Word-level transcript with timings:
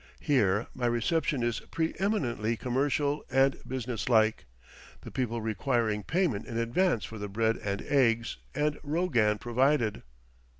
Here 0.19 0.65
my 0.73 0.87
reception 0.87 1.43
is 1.43 1.59
preeminently 1.69 2.57
commercial 2.57 3.23
and 3.29 3.55
business 3.67 4.09
like, 4.09 4.45
the 5.01 5.11
people 5.11 5.41
requiring 5.43 6.01
payment 6.01 6.47
in 6.47 6.57
advance 6.57 7.05
for 7.05 7.19
the 7.19 7.29
bread 7.29 7.57
and 7.57 7.83
eggs 7.83 8.37
and 8.55 8.79
rogan 8.81 9.37
provided. 9.37 10.01